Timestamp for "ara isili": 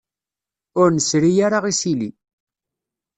1.45-2.09